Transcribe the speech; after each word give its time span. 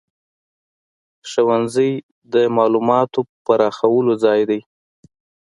ښوونځی 1.29 1.91
د 2.33 2.35
معلوماتو 2.55 3.19
پراخولو 3.45 4.13
ځای 4.23 4.41
دی. 4.49 4.59